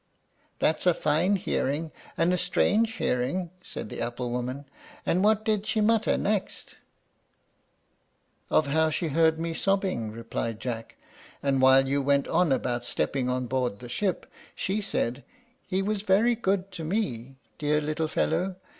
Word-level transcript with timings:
'""That's 0.57 0.87
a 0.87 0.95
fine 0.95 1.35
hearing, 1.35 1.91
and 2.17 2.33
a 2.33 2.35
strange 2.37 2.93
hearing," 2.93 3.51
said 3.61 3.89
the 3.89 4.01
apple 4.01 4.31
woman; 4.31 4.65
"and 5.05 5.23
what 5.23 5.45
did 5.45 5.67
she 5.67 5.79
mutter 5.79 6.17
next?" 6.17 6.77
"Of 8.49 8.65
how 8.65 8.89
she 8.89 9.09
heard 9.09 9.39
me 9.39 9.53
sobbing," 9.53 10.11
replied 10.11 10.59
Jack; 10.59 10.95
"and 11.43 11.61
while 11.61 11.87
you 11.87 12.01
went 12.01 12.27
on 12.27 12.51
about 12.51 12.83
stepping 12.83 13.29
on 13.29 13.45
board 13.45 13.77
the 13.77 13.89
ship, 13.89 14.25
she 14.55 14.81
said, 14.81 15.23
'He 15.67 15.83
was 15.83 16.01
very 16.01 16.33
good 16.33 16.71
to 16.71 16.83
me, 16.83 17.35
dear 17.59 17.79
little 17.79 18.07
fellow! 18.07 18.55